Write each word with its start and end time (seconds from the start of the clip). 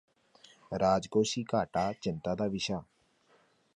ਰਾਜਕੋਸ਼ੀ 0.71 1.43
ਘਾਟਾ 1.53 1.91
ਚਿੰਤਾ 1.93 2.35
ਦਾ 2.35 2.47
ਵਿਸ਼ਾ 2.47 2.81